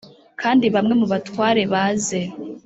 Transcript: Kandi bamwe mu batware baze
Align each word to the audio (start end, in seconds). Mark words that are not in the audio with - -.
Kandi 0.41 0.65
bamwe 0.75 0.93
mu 0.99 1.05
batware 1.11 1.61
baze 1.73 2.21